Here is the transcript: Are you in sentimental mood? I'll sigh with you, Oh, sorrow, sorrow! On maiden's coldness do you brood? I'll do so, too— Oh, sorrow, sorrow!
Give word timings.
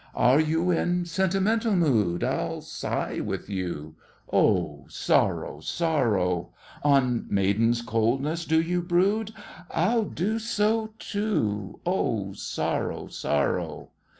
Are 0.15 0.39
you 0.39 0.71
in 0.71 1.05
sentimental 1.05 1.75
mood? 1.75 2.23
I'll 2.23 2.61
sigh 2.61 3.19
with 3.19 3.51
you, 3.51 3.97
Oh, 4.33 4.85
sorrow, 4.89 5.59
sorrow! 5.59 6.49
On 6.83 7.27
maiden's 7.29 7.83
coldness 7.83 8.45
do 8.45 8.59
you 8.59 8.81
brood? 8.81 9.31
I'll 9.69 10.05
do 10.05 10.39
so, 10.39 10.95
too— 10.97 11.79
Oh, 11.85 12.33
sorrow, 12.33 13.09
sorrow! 13.09 13.89